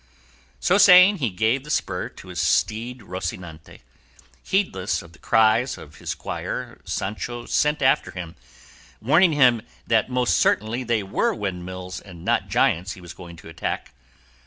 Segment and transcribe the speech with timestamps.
[0.59, 3.81] So saying, he gave the spur to his steed Rocinante,
[4.41, 8.35] heedless of the cries his squire Sancho sent after him,
[8.99, 13.47] warning him that most certainly they were windmills and not giants he was going to
[13.47, 13.93] attack.